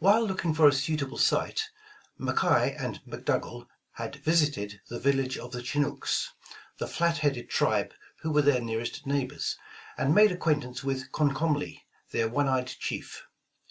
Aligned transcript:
While 0.00 0.26
looking 0.26 0.52
for 0.52 0.68
a 0.68 0.72
suitable 0.74 1.16
site, 1.16 1.70
McKay 2.20 2.78
and 2.78 3.00
Mc 3.06 3.24
Dougal 3.24 3.66
had 3.92 4.16
visited 4.16 4.82
the 4.90 4.98
village 5.00 5.38
of 5.38 5.52
the 5.52 5.62
Chinooks, 5.62 6.34
the 6.76 6.86
flat 6.86 7.16
headed 7.16 7.48
tribe 7.48 7.94
who 8.20 8.30
were 8.30 8.42
their 8.42 8.60
nearest 8.60 9.06
neighbors, 9.06 9.56
and 9.96 10.14
made 10.14 10.30
acquaintance 10.30 10.84
with 10.84 11.10
Comcomly, 11.10 11.80
their 12.10 12.28
one 12.28 12.48
eyed 12.48 12.66
chief. 12.66 13.26